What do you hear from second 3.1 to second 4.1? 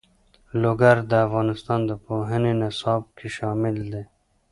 کې شامل دي.